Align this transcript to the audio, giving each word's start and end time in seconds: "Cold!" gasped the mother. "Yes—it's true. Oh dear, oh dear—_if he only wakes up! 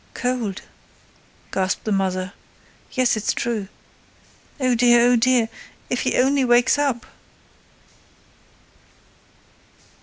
"Cold!" 0.15 0.63
gasped 1.51 1.83
the 1.83 1.91
mother. 1.91 2.33
"Yes—it's 2.93 3.33
true. 3.33 3.67
Oh 4.59 4.73
dear, 4.73 5.05
oh 5.11 5.15
dear—_if 5.15 5.99
he 5.99 6.17
only 6.17 6.43
wakes 6.43 6.79
up! 6.79 7.05